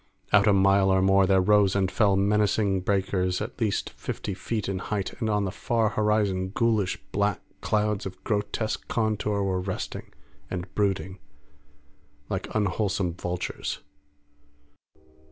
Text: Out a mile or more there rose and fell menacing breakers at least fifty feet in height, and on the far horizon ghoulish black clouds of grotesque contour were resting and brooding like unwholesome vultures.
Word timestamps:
Out 0.33 0.47
a 0.47 0.51
mile 0.53 0.89
or 0.89 0.99
more 1.03 1.27
there 1.27 1.39
rose 1.39 1.75
and 1.75 1.91
fell 1.91 2.15
menacing 2.15 2.81
breakers 2.81 3.39
at 3.39 3.61
least 3.61 3.91
fifty 3.91 4.33
feet 4.33 4.67
in 4.67 4.79
height, 4.79 5.13
and 5.19 5.29
on 5.29 5.45
the 5.45 5.51
far 5.51 5.89
horizon 5.89 6.47
ghoulish 6.55 6.97
black 7.11 7.39
clouds 7.61 8.07
of 8.07 8.23
grotesque 8.23 8.87
contour 8.87 9.43
were 9.43 9.61
resting 9.61 10.11
and 10.49 10.73
brooding 10.73 11.19
like 12.29 12.47
unwholesome 12.55 13.13
vultures. 13.13 13.77